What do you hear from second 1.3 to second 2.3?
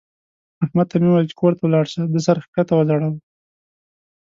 چې کور ته ولاړ شه؛ ده